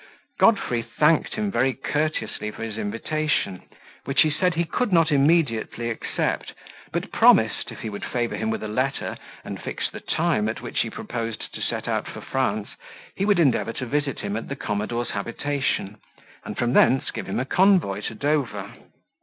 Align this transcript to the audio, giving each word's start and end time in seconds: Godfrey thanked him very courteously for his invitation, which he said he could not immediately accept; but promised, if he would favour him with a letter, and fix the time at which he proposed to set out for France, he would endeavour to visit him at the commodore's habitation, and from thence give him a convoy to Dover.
Godfrey 0.39 0.81
thanked 0.81 1.35
him 1.35 1.51
very 1.51 1.73
courteously 1.75 2.49
for 2.49 2.63
his 2.63 2.79
invitation, 2.79 3.61
which 4.05 4.21
he 4.23 4.31
said 4.31 4.55
he 4.55 4.63
could 4.65 4.91
not 4.91 5.11
immediately 5.11 5.91
accept; 5.91 6.55
but 6.91 7.11
promised, 7.11 7.71
if 7.71 7.81
he 7.81 7.89
would 7.91 8.03
favour 8.03 8.35
him 8.35 8.49
with 8.49 8.63
a 8.63 8.67
letter, 8.67 9.15
and 9.43 9.61
fix 9.61 9.91
the 9.91 9.99
time 9.99 10.49
at 10.49 10.59
which 10.59 10.79
he 10.79 10.89
proposed 10.89 11.53
to 11.53 11.61
set 11.61 11.87
out 11.87 12.07
for 12.07 12.19
France, 12.21 12.69
he 13.15 13.25
would 13.25 13.37
endeavour 13.37 13.73
to 13.73 13.85
visit 13.85 14.21
him 14.21 14.35
at 14.35 14.47
the 14.47 14.55
commodore's 14.55 15.11
habitation, 15.11 15.97
and 16.43 16.57
from 16.57 16.73
thence 16.73 17.11
give 17.11 17.27
him 17.29 17.39
a 17.39 17.45
convoy 17.45 18.01
to 18.01 18.15
Dover. 18.15 18.73